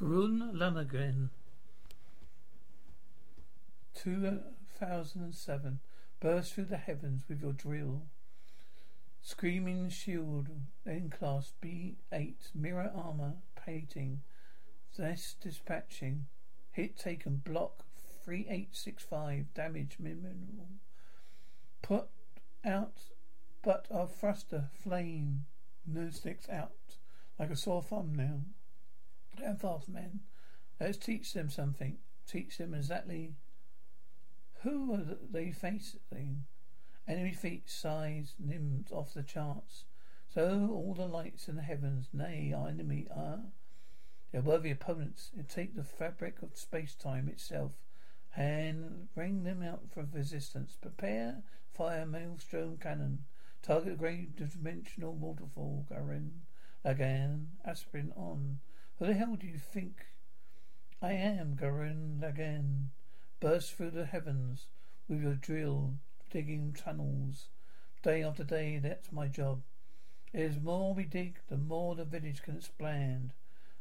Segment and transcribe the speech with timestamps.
[0.00, 1.28] Gurren Lagann.
[3.94, 5.80] 2007.
[6.20, 8.04] Burst through the heavens with your drill.
[9.20, 10.48] Screaming shield,
[10.86, 14.22] N class B8, mirror armor, painting,
[14.96, 16.28] this dispatching,
[16.70, 17.84] hit taken, block
[18.24, 20.68] 3865, damage minimal.
[21.82, 22.06] Put
[22.64, 23.02] out,
[23.62, 25.44] but our thruster, flame,
[25.86, 26.96] no sticks out,
[27.38, 28.16] like a sore thumb
[29.40, 30.20] Down fast, men.
[30.78, 31.98] Let's teach them something.
[32.26, 33.34] Teach them exactly
[34.62, 36.44] who are they facing.
[37.08, 39.84] Enemy feet, size, limbs off the charts.
[40.32, 43.40] So all the lights in the heavens, nay, our enemy are.
[44.30, 45.30] They're worthy opponents.
[45.36, 47.72] It take the fabric of space-time itself
[48.36, 50.76] and bring them out for resistance.
[50.80, 53.24] Prepare fire maelstrom cannon.
[53.62, 55.86] Target great dimensional waterfall.
[55.90, 56.30] Gurren.
[56.84, 57.46] Lagann.
[57.66, 58.60] Aspirin on.
[59.00, 60.08] Who the hell do you think
[61.00, 62.88] I am, Gurren Lagann?
[63.40, 64.66] Burst through the heavens
[65.08, 65.94] with your drill
[66.28, 67.46] digging tunnels.
[68.02, 69.62] Day after day, that's my job.
[70.34, 73.32] It is more we dig, the more the village can expand.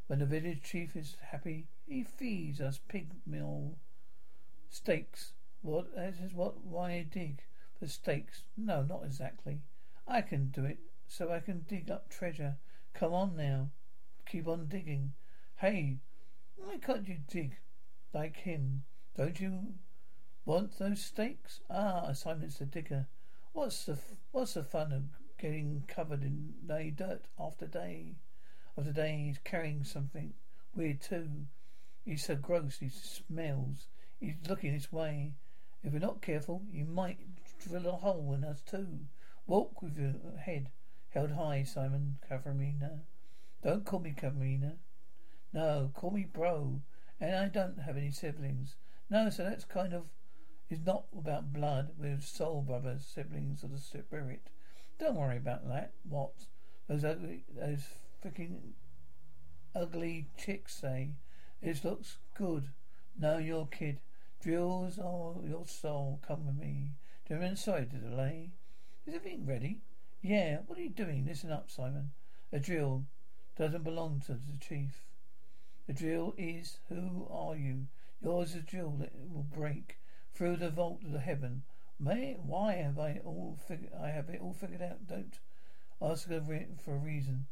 [0.07, 3.75] When the village chief is happy, he feeds us pig meal
[4.69, 5.33] steaks.
[5.61, 7.41] What that is what why I dig
[7.77, 8.43] for steaks?
[8.55, 9.59] No, not exactly.
[10.07, 12.55] I can do it, so I can dig up treasure.
[12.93, 13.71] Come on now,
[14.29, 15.13] keep on digging.
[15.57, 15.97] Hey,
[16.55, 17.57] why can't you dig
[18.13, 18.83] like him?
[19.17, 19.73] Don't you
[20.49, 21.59] Want those stakes?
[21.69, 23.07] Ah, assignment's the digger.
[23.53, 25.03] What's the f- what's the fun of
[25.37, 28.15] getting covered in day dirt after day
[28.75, 29.25] after day?
[29.27, 30.33] He's carrying something
[30.73, 31.45] weird too.
[32.03, 32.79] He's so gross.
[32.79, 33.89] He smells.
[34.19, 35.33] He's looking this way.
[35.83, 37.19] If we're not careful, he might
[37.59, 39.01] drill a hole in us too.
[39.45, 40.71] Walk with your head
[41.09, 43.01] held high, Simon Cavarina.
[43.63, 44.75] Don't call me Cavarina.
[45.53, 46.81] No, call me bro.
[47.19, 48.75] And I don't have any siblings.
[49.09, 50.05] No, so that's kind of
[50.69, 51.89] is not about blood.
[51.97, 54.49] We're soul brothers, siblings of the spirit.
[54.99, 55.93] Don't worry about that.
[56.07, 56.33] What?
[56.87, 57.87] Those ugly, those
[58.23, 58.73] freaking
[59.75, 61.11] ugly chicks say.
[61.61, 62.69] It looks good.
[63.19, 63.99] No, your kid.
[64.41, 66.21] Drills all your soul.
[66.25, 66.93] Come with me.
[67.27, 68.51] Gentlemen, sorry to delay.
[69.05, 69.81] Is everything ready?
[70.21, 70.59] Yeah.
[70.67, 71.25] What are you doing?
[71.27, 72.11] Listen up, Simon.
[72.53, 73.05] A drill
[73.59, 75.03] doesn't belong to the chief.
[75.85, 77.87] The drill is who are you?
[78.21, 79.97] Yours is a drill that will break
[80.33, 81.63] through the vault of the heaven.
[81.99, 85.07] May why have I all fig- I have it all figured out?
[85.07, 85.37] Don't
[86.01, 87.47] ask for a reason,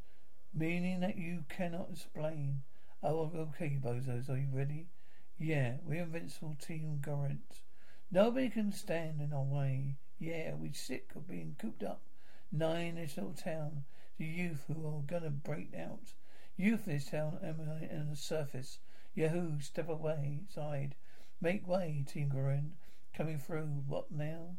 [0.53, 2.61] meaning that you cannot explain.
[3.03, 4.87] Oh, okay, bozos, are you ready?
[5.37, 7.39] Yeah, we're invincible team Gurren.
[8.09, 9.97] Nobody can stand in our way.
[10.19, 12.01] Yeah, we're sick of being cooped up.
[12.49, 13.83] Nine this little town.
[14.17, 16.13] The youth who are gonna break out.
[16.55, 18.79] Youth in this town emanate on the surface.
[19.13, 20.95] Yahoo, step away, side.
[21.39, 22.71] Make way, Team Gurren.
[23.13, 23.83] Coming through.
[23.87, 24.55] What now?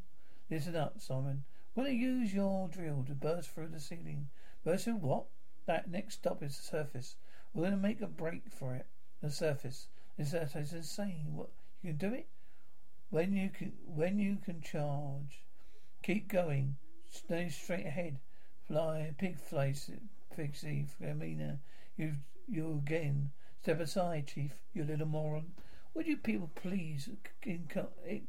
[0.48, 1.44] Listen up, Simon.
[1.74, 4.28] Going to use your drill to burst through the ceiling.
[4.64, 5.26] Burst through what?
[5.66, 7.16] That next stop is the surface.
[7.52, 8.86] We're to make a break for it.
[9.20, 9.88] The surface.
[10.16, 11.34] Is that is insane?
[11.34, 11.50] What
[11.82, 12.28] you can do it?
[13.10, 15.44] When you can when you can charge.
[16.02, 16.76] Keep going.
[17.08, 18.18] Stay straight ahead.
[18.68, 19.90] Fly pig flies
[20.36, 21.54] Pixie Fermina.
[21.54, 21.56] Uh,
[21.96, 23.30] you you again.
[23.62, 25.52] Step aside, Chief, you little moron.
[25.94, 27.08] Would you people please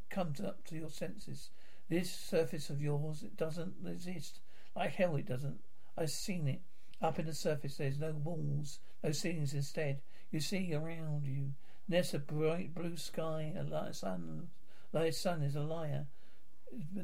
[0.10, 1.50] come up to your senses?
[1.90, 4.40] This surface of yours, it doesn't exist.
[4.78, 5.60] Like hell it doesn't.
[5.98, 6.62] I've seen it.
[7.02, 10.00] Up in the surface there's no walls, no ceilings instead.
[10.32, 11.56] You see around you.
[11.90, 14.48] There's a bright blue sky, a light sun.
[14.94, 16.08] The sun is a liar.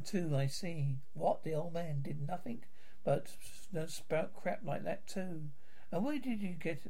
[0.06, 1.00] Too, I see.
[1.13, 1.44] What?
[1.44, 2.63] The old man did nothing
[3.06, 3.30] but
[3.88, 5.44] spout crap like that too.
[5.92, 6.82] And where did you get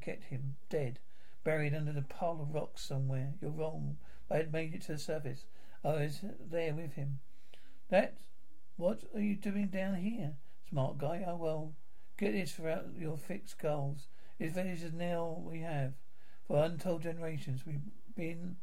[0.00, 0.56] get him?
[0.70, 1.00] Dead
[1.44, 3.32] buried under the pile of rocks somewhere.
[3.40, 3.96] You're wrong.
[4.30, 5.46] I had made it to the surface.
[5.84, 6.20] Oh, I was
[6.50, 7.20] there with him.
[7.88, 8.18] That?
[8.76, 10.34] What are you doing down here?
[10.68, 11.24] Smart guy.
[11.26, 11.72] Oh well.
[12.18, 14.08] Get this for uh, your fixed goals.
[14.38, 15.94] This village is now we have.
[16.46, 17.80] For untold generations we've
[18.14, 18.56] been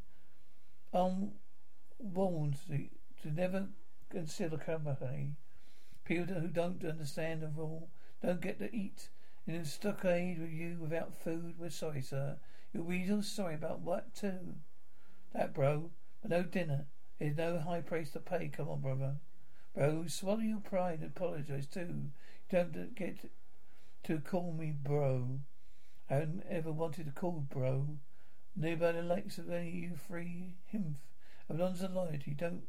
[0.94, 2.88] unwarned to,
[3.24, 3.68] to never
[4.09, 5.36] consider company.
[6.05, 7.89] People who don't understand the rule
[8.23, 9.09] don't get to eat.
[9.45, 12.37] And in a stockade with you without food, we're sorry, sir.
[12.73, 14.55] Your weasel's sorry about what too?
[15.33, 15.89] That, bro.
[16.21, 16.85] But no dinner.
[17.19, 18.49] There's no high price to pay.
[18.49, 19.15] Come on, brother.
[19.75, 21.79] Bro, swallow your pride and apologize too.
[21.79, 22.11] You
[22.51, 23.29] don't get
[24.03, 25.39] to call me bro.
[26.09, 27.97] I haven't ever wanted to call bro.
[28.55, 30.97] Nobody likes of any you free him
[31.49, 32.35] of non's loyalty.
[32.37, 32.63] Don't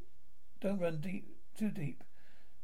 [0.61, 2.03] don't run deep too deep.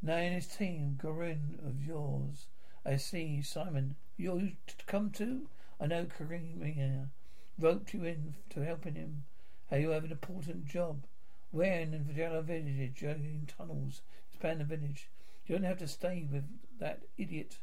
[0.05, 2.49] Now in his team, Gurren of yours.
[2.85, 3.95] I see, Simon.
[4.17, 4.53] You
[4.89, 5.49] come too?
[5.81, 7.11] I know Kareem here.
[7.57, 9.23] roped you in to helping him.
[9.71, 11.07] How you have an important job.
[11.53, 15.09] Where in the Vajala village, jogging tunnels, expand the village.
[15.47, 16.45] You don't have to stay with
[16.81, 17.59] that idiot.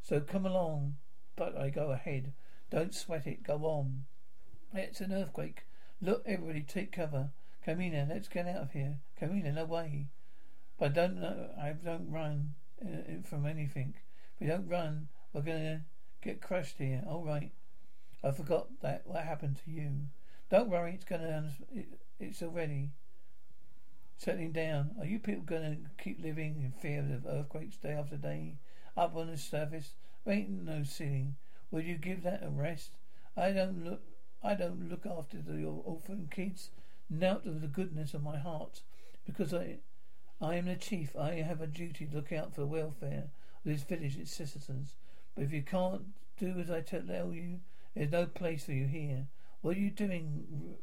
[0.00, 0.96] So come along.
[1.36, 2.32] But I go ahead.
[2.70, 3.42] Don't sweat it.
[3.42, 4.06] Go on.
[4.72, 5.66] It's an earthquake.
[6.00, 7.30] Look, everybody, take cover.
[7.66, 9.00] Kamina, let's get out of here.
[9.20, 10.08] Kamina, no way.
[10.78, 11.50] But I don't know.
[11.60, 12.54] I don't run
[12.84, 13.94] uh, uh, from anything.
[14.34, 15.82] If we don't run, we're gonna
[16.22, 17.02] get crushed here.
[17.06, 17.52] All right.
[18.22, 19.02] I forgot that.
[19.06, 19.90] What happened to you?
[20.50, 20.94] Don't worry.
[20.94, 21.50] It's gonna.
[21.72, 21.84] Um,
[22.18, 22.90] it's already
[24.16, 24.96] settling down.
[24.98, 28.56] Are you people gonna keep living in fear of earthquakes day after day?
[28.96, 29.94] Up on the surface,
[30.24, 31.36] there ain't no ceiling.
[31.70, 32.96] Will you give that a rest?
[33.36, 34.02] I don't look.
[34.42, 36.70] I don't look after the orphan kids.
[37.22, 38.80] Out of the goodness of my heart,
[39.26, 39.78] because I
[40.44, 41.16] I am the chief.
[41.16, 44.94] I have a duty to look out for the welfare of this village, its citizens.
[45.34, 46.02] But if you can't
[46.38, 47.60] do as I tell you,
[47.94, 49.28] there's no place for you here.
[49.62, 50.76] What are you doing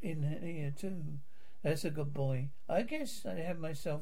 [0.00, 1.18] in here too?
[1.62, 2.48] That's a good boy.
[2.70, 4.00] I guess I have myself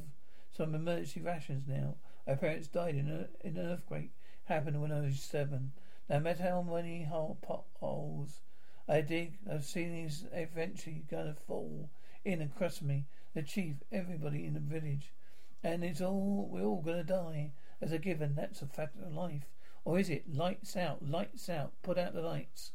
[0.56, 1.96] some emergency rations now.
[2.24, 4.12] My parents died in, a, in an earthquake.
[4.44, 5.72] Happened when I was seven.
[6.08, 8.38] No matter how many hole potholes
[8.88, 11.90] I dig, those ceilings eventually gonna fall
[12.24, 15.12] in and crush me the chief, everybody in the village.
[15.62, 18.34] And it's all, we're all gonna die as a given.
[18.34, 19.46] That's a fact of life.
[19.84, 22.72] Or is it lights out, lights out, put out the lights?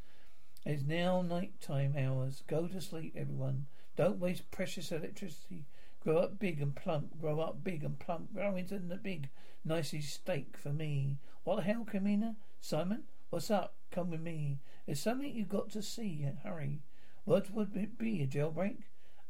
[0.66, 2.44] It's now night time hours.
[2.48, 3.68] Go to sleep, everyone.
[3.96, 5.66] Don't waste precious electricity.
[6.00, 7.20] Grow up big and plump.
[7.20, 8.34] Grow up big and plump.
[8.34, 9.30] Grow into the big,
[9.64, 11.18] nicey steak for me.
[11.44, 12.36] What the hell, Kamina?
[12.60, 13.04] Simon?
[13.30, 13.76] What's up?
[13.92, 14.60] Come with me.
[14.86, 16.28] There's something you've got to see.
[16.44, 16.82] Hurry.
[17.26, 18.22] What would it be?
[18.22, 18.78] A jailbreak?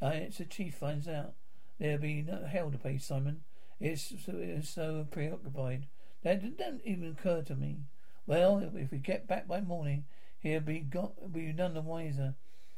[0.01, 1.33] Uh, it's the chief finds out.
[1.79, 3.41] There'll be no hell to pay, Simon.
[3.79, 5.87] It's so, it's so preoccupied.
[6.23, 7.79] That didn't even occur to me.
[8.25, 10.05] Well, if we get back by morning,
[10.39, 12.35] he'll be got be none the wiser.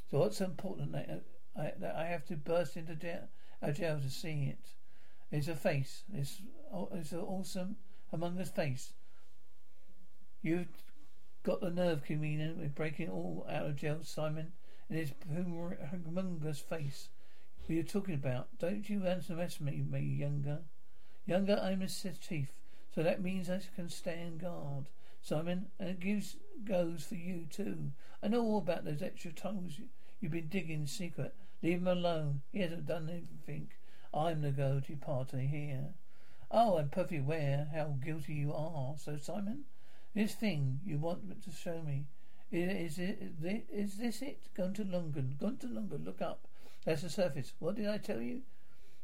[0.09, 3.29] So what's important that uh, I, that I have to burst into jail,
[3.61, 4.73] a jail to see it?
[5.31, 6.03] It's a face.
[6.13, 6.41] It's
[6.93, 7.77] it's awesome
[8.11, 8.93] among us face.
[10.41, 10.67] You've
[11.43, 14.51] got the nerve, Kamina, with breaking all out of jail, Simon
[14.89, 17.09] in his humongous face.
[17.59, 18.47] What are you talking about?
[18.59, 20.59] Don't you underestimate me, younger.
[21.25, 22.49] Younger, I'm a chief,
[22.95, 24.85] so that means I can stand guard.
[25.21, 27.91] Simon, and it gives goes for you too.
[28.23, 29.79] I know all about those extra tunnels
[30.19, 31.35] you've been digging in secret.
[31.61, 32.41] Leave him alone.
[32.51, 33.71] He hasn't done anything.
[34.13, 35.89] I'm the go-to party here.
[36.49, 38.95] Oh, I'm perfectly aware how guilty you are.
[38.97, 39.65] So, Simon,
[40.15, 42.05] this thing you want to show me,
[42.51, 43.21] is it?
[43.71, 44.47] Is this it?
[44.55, 45.35] Gone to London.
[45.39, 46.03] Gone to London.
[46.05, 46.47] Look up.
[46.85, 47.53] That's the surface.
[47.59, 48.41] What did I tell you?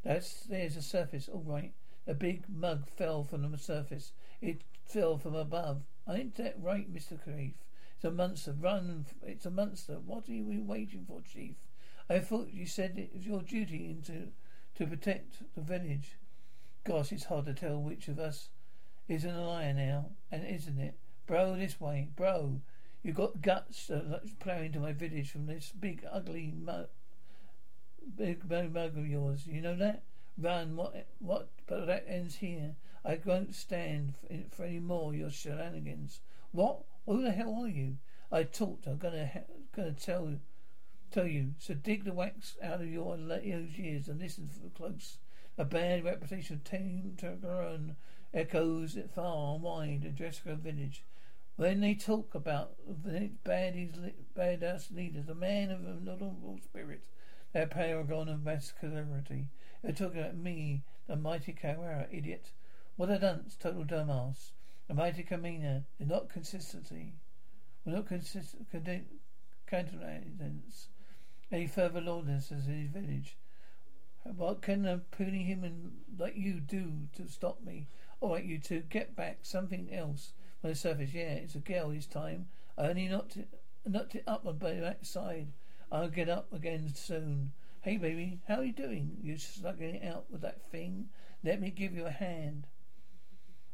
[0.04, 1.30] That's there's a surface.
[1.31, 1.74] All right.
[2.07, 4.12] A big mug fell from the surface.
[4.42, 5.84] It fell from above.
[6.10, 7.54] Ain't that right, Mister Chief?
[7.95, 8.54] It's a monster.
[8.60, 9.06] Run!
[9.25, 10.00] It's a monster.
[10.06, 11.56] What are you waiting for, Chief?
[12.10, 14.31] I thought you said it was your duty into
[14.75, 16.18] to protect the village.
[16.84, 18.50] Gosh, it's hard to tell which of us
[19.07, 20.95] is an liar now, and isn't it?
[21.25, 22.60] Bro, this way, bro.
[23.04, 26.88] You got guts uh, ploughing into my village from this big ugly mug,
[28.16, 29.46] big mug of yours.
[29.46, 30.04] You know that?
[30.38, 31.08] Run, what?
[31.20, 31.50] What?
[31.68, 32.76] But that ends here.
[33.04, 34.14] I won't stand
[34.52, 36.22] for, any more your shenanigans.
[36.52, 36.86] What?
[37.06, 37.98] Who the hell are you?
[38.31, 38.88] I talked.
[38.88, 39.30] I'm gonna
[39.76, 40.40] gonna tell
[41.12, 41.56] tell you.
[41.60, 45.18] So dig the wax out of your ears and listen for close.
[45.57, 47.18] A bad reputation of Tame
[48.33, 51.04] echoes it far and wide in Jessica village.
[51.56, 53.76] When they talk about the bad,
[54.36, 57.06] badass leaders, a man of a notable spirit,
[57.54, 59.50] their paragon of masculinity,
[59.83, 62.52] they're talking about me, the mighty Kawara, idiot.
[62.95, 64.52] What a dunce, total dumbass.
[64.88, 67.14] The mighty Kamina is not consistency.
[67.86, 68.68] We're not consistent,
[69.68, 70.88] countenance
[71.54, 73.38] any further lawlessness in his village.
[74.24, 77.88] What can a puny human like you do to stop me?
[78.22, 79.40] All right, you two, get back.
[79.44, 80.33] Something else
[80.64, 82.48] on the surface, yeah, it's a girl this time.
[82.78, 83.48] I only knocked it,
[83.86, 85.48] knocked it up on the backside.
[85.92, 87.52] I'll get up again soon.
[87.82, 89.18] Hey, baby, how are you doing?
[89.22, 91.10] You slugging it out with that thing?
[91.44, 92.68] Let me give you a hand.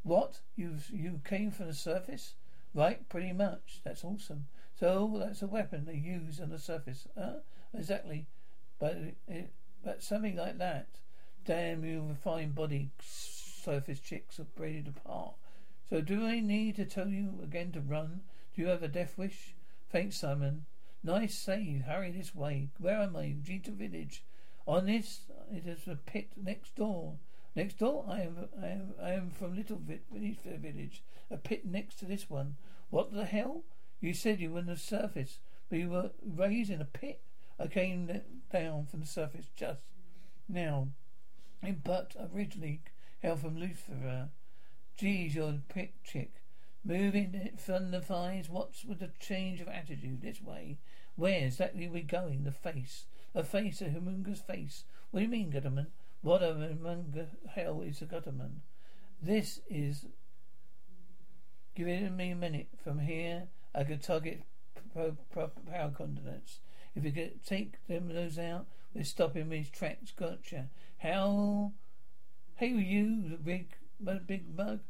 [0.03, 0.39] What?
[0.55, 2.33] You you came from the surface?
[2.73, 3.81] Right, pretty much.
[3.83, 4.47] That's awesome.
[4.79, 7.07] So that's a weapon they use on the surface.
[7.15, 7.39] Uh,
[7.73, 8.27] exactly.
[8.79, 9.51] But it,
[9.83, 10.87] but something like that.
[11.45, 15.35] Damn you refined body surface chicks are braided apart.
[15.89, 18.21] So do I need to tell you again to run?
[18.55, 19.55] Do you have a death wish?
[19.91, 20.65] Thanks, Simon.
[21.03, 21.81] Nice save.
[21.81, 22.69] Hurry this way.
[22.77, 23.35] Where am I?
[23.43, 24.23] Giha village.
[24.67, 27.17] On this, it is a pit next door.
[27.55, 31.01] Next door, I am, I am, I am from Little Village, Village.
[31.31, 32.57] A pit next to this one.
[32.91, 33.63] What the hell?
[33.99, 35.39] You said you were on the surface.
[35.69, 37.21] but you were raised in a pit.
[37.59, 39.81] I came down from the surface just
[40.47, 40.89] now.
[41.63, 42.81] In But originally
[43.21, 44.29] hailed from Lucifer.
[44.99, 46.41] Geez, you're a pit chick.
[46.83, 50.79] Moving it from the thighs, what's with the change of attitude this way?
[51.15, 52.43] Where exactly are we going?
[52.43, 53.05] The face.
[53.33, 54.83] A face, a humongous face.
[55.09, 55.87] What do you mean, Gutterman?
[56.19, 58.57] What a humongous hell is a Gutterman?
[59.21, 60.05] This is.
[61.75, 62.67] Give it me a minute.
[62.83, 64.43] From here, I could target
[64.93, 66.59] power continents.
[66.93, 70.11] If we could take them those out, we're stopping these tracks.
[70.11, 70.67] Gotcha.
[70.97, 71.71] How?
[72.55, 73.77] Hey, you, the big,
[74.27, 74.81] big mug.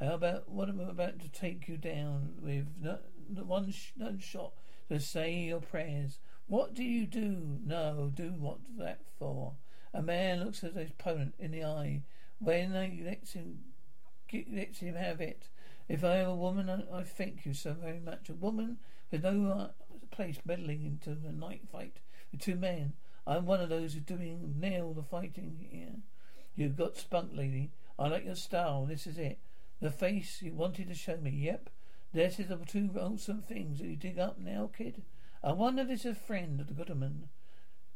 [0.00, 2.66] How about what I'm about to take you down with?
[2.80, 3.02] Not,
[3.46, 4.52] one, sh- one shot
[4.90, 6.18] to say your prayers.
[6.46, 7.58] What do you do?
[7.64, 9.54] No, do what that for?
[9.94, 12.02] A man looks at his opponent in the eye.
[12.38, 13.60] When he lets him,
[14.52, 15.48] lets him have it.
[15.88, 18.28] If I am a woman, I, thank you so very much.
[18.28, 18.78] A woman
[19.10, 19.70] has no
[20.10, 22.00] place meddling into the night fight
[22.30, 22.92] with two men.
[23.26, 26.02] I'm one of those who's doing nail the fighting here.
[26.54, 27.70] You've got spunk, lady.
[27.98, 28.86] I like your style.
[28.86, 29.38] This is it.
[29.80, 31.30] The face you wanted to show me.
[31.30, 31.70] Yep.
[32.12, 35.02] This is the two wholesome things that you dig up now, kid.
[35.44, 37.28] I wonder if it's a friend of the Goodman.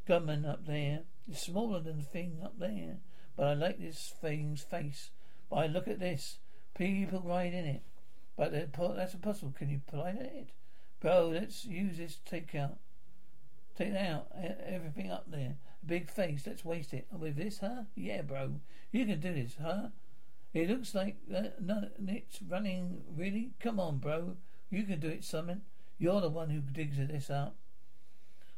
[0.07, 1.01] Gunman up there.
[1.29, 2.99] It's smaller than the thing up there.
[3.37, 5.11] But I like this thing's face.
[5.49, 6.39] But I look at this.
[6.77, 7.83] People ride in it.
[8.37, 9.55] But that's impossible.
[9.57, 10.51] Can you play it?
[11.01, 12.79] Bro, let's use this take out.
[13.77, 14.29] Take out
[14.67, 15.57] everything up there.
[15.85, 17.07] Big face, let's waste it.
[17.11, 17.85] With this, huh?
[17.95, 18.61] Yeah, bro.
[18.93, 19.89] You can do this, huh?
[20.53, 23.03] It looks like it's running.
[23.17, 23.53] Really?
[23.61, 24.37] Come on, bro.
[24.71, 25.63] You can do it, Simon.
[25.99, 27.57] You're the one who digs this up.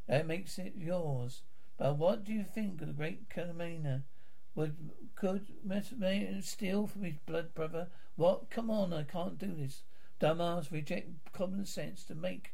[0.08, 1.42] That makes it yours.
[1.78, 4.04] But what do you think of the great Kalamina?
[4.54, 4.76] Would
[5.14, 5.46] could
[6.42, 7.88] steal from his blood brother?
[8.16, 8.50] What?
[8.50, 9.82] Come on, I can't do this.
[10.20, 12.52] Dumbass reject common sense to make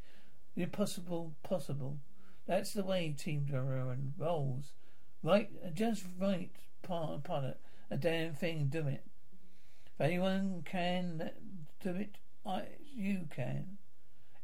[0.54, 1.98] the impossible possible.
[2.46, 4.72] That's the way Team Gurren rolls.
[5.22, 6.50] Right, just right,
[6.82, 7.60] pilot.
[7.90, 9.04] A damn thing, do it.
[9.98, 11.32] If anyone can
[11.82, 13.78] do it, I you can.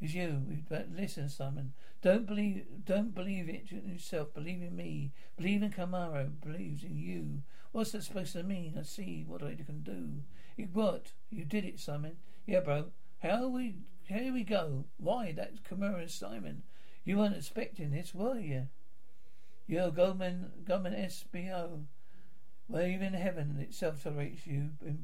[0.01, 0.43] It's you.
[0.69, 1.75] But listen, Simon.
[2.03, 2.65] Don't believe.
[2.85, 4.35] Don't believe it in yourself.
[4.35, 5.13] Believe in me.
[5.37, 6.29] Believe in Kamara.
[6.41, 7.43] Believes in you.
[7.71, 8.77] What's that supposed to mean?
[8.77, 10.23] I see what I can do.
[10.57, 11.13] It what?
[11.31, 12.17] You did it, Simon.
[12.47, 12.87] Yeah, bro.
[13.21, 13.77] How we?
[14.03, 14.87] Here we go.
[14.97, 15.31] Why?
[15.31, 16.65] That's Kamara and Simon.
[17.05, 18.69] You weren't expecting this, were you?
[19.69, 21.85] You're Goldman, Goldman SBO.
[22.67, 24.99] Well, even heaven itself tolerates you in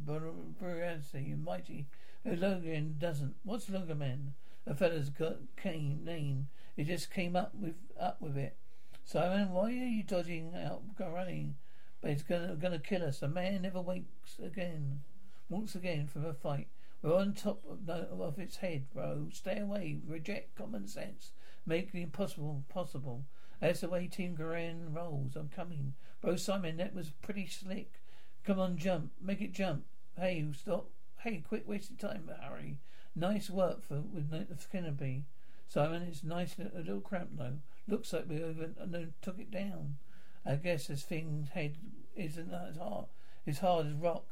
[0.58, 1.88] brilliancy and mighty.
[2.24, 3.36] Lagann doesn't.
[3.44, 4.32] What's Lagann?
[4.64, 6.48] The fellow's got came name.
[6.76, 8.56] He just came up with up with it.
[9.04, 11.56] Simon, why are you dodging out running?
[12.00, 13.20] But it's gonna gonna kill us.
[13.22, 15.02] A man never wakes again.
[15.48, 16.68] Walks again from a fight.
[17.02, 19.28] We're on top of, of its head, bro.
[19.32, 19.98] Stay away.
[20.06, 21.32] Reject common sense.
[21.66, 23.24] Make the impossible possible.
[23.60, 25.36] That's the way Team Gurren rolls.
[25.36, 25.94] I'm coming.
[26.20, 28.00] Bro Simon, that was pretty slick.
[28.44, 29.12] Come on, jump.
[29.20, 29.84] Make it jump.
[30.18, 30.88] Hey, stop.
[31.18, 32.78] Hey, quit wasting time, Harry.
[33.14, 34.32] Nice work for with
[34.72, 35.24] Kennedy.
[35.68, 37.58] Simon, it's nice a little cramp though.
[37.86, 39.98] Looks like we over uh, no, took it down.
[40.44, 41.76] I guess this thing's head
[42.16, 43.06] isn't as hard.
[43.46, 44.24] It's hard as rock.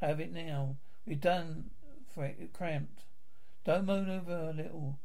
[0.00, 0.76] Have it now.
[1.06, 1.70] We're done
[2.14, 3.04] for it cramped.
[3.64, 4.98] Don't moan over a little.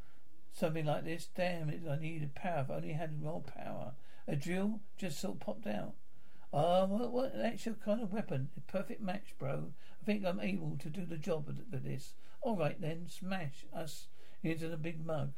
[0.54, 1.28] Something like this.
[1.36, 2.62] Damn it, I needed power.
[2.62, 3.94] If I only had more power.
[4.28, 5.94] A drill just sort of popped out.
[6.54, 8.50] Ah, uh, what, what, your kind of weapon.
[8.58, 9.72] A perfect match, bro.
[10.02, 12.14] I think I'm able to do the job of this.
[12.42, 14.08] All right then, smash us
[14.44, 15.34] into the big mug.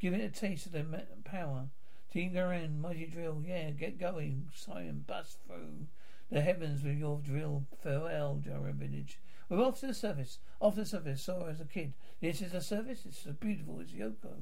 [0.00, 0.84] Give it a taste of the
[1.24, 1.68] power.
[2.12, 3.42] Team Gurren, mighty drill.
[3.46, 4.48] Yeah, get going.
[4.54, 5.86] Simon, bust through
[6.30, 7.66] the heavens with your drill.
[7.82, 9.18] Farewell, Giha Village.
[9.48, 10.38] We're off to the surface.
[10.60, 11.22] Off the surface.
[11.22, 11.92] Saw her as a kid.
[12.20, 13.04] This is the surface.
[13.06, 14.34] It's as beautiful as Yoko.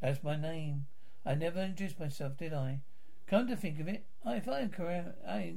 [0.00, 0.86] That's my name.
[1.24, 2.80] I never introduced myself, did I?
[3.26, 4.68] Come to think of it, I, if I,
[5.24, 5.54] I,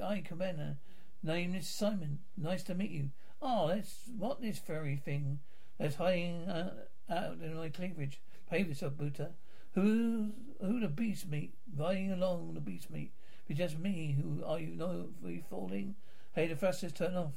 [0.00, 0.76] I, Commander,
[1.24, 2.20] name is Simon.
[2.36, 3.10] Nice to meet you.
[3.42, 5.40] Oh, that's what this furry thing
[5.76, 6.74] that's hiding uh,
[7.10, 8.20] out in my cleavage.
[8.48, 9.30] Behave yourself, Boota.
[9.74, 10.30] Who,
[10.60, 11.54] who the beast meat?
[11.76, 13.12] Riding along the beast meat.
[13.48, 14.16] Be just me.
[14.22, 14.76] Who are you?
[14.76, 15.08] Know
[15.50, 15.96] falling?
[16.32, 17.32] Hey, the thrusters turn off.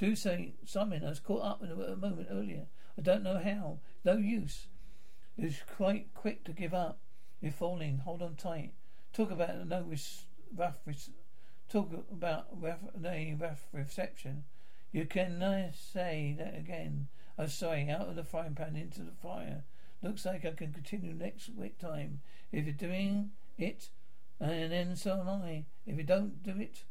[0.00, 1.04] Do say something.
[1.04, 2.68] I was caught up in a, moment earlier.
[2.96, 3.80] I don't know how.
[4.02, 4.68] No use.
[5.36, 7.00] It's quite quick to give up.
[7.42, 7.98] You're falling.
[7.98, 8.72] Hold on tight.
[9.12, 9.84] Talk about no
[10.56, 10.78] rough.
[11.70, 14.44] Talk about a rough reception.
[14.90, 17.08] You can say that again.
[17.36, 17.90] I'm sorry.
[17.90, 19.64] Out of the frying pan into the fire.
[20.02, 22.22] Looks like I can continue next week time.
[22.52, 23.90] If you're doing it,
[24.40, 25.66] and then so am I.
[25.86, 26.84] If you don't do it,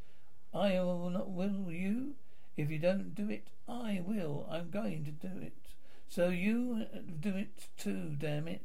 [0.54, 1.32] I will not.
[1.32, 2.14] Will you?
[2.60, 4.46] If you don't do it, I will.
[4.52, 5.54] I'm going to do it.
[6.10, 8.64] So you uh, do it too, damn it.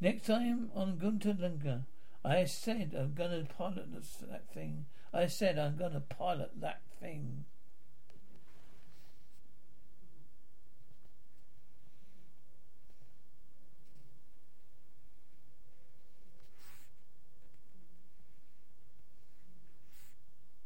[0.00, 1.82] Next time on Gurren Lagann,
[2.24, 4.86] I said I'm gonna pilot that thing.
[5.12, 7.44] I said I'm gonna pilot that thing.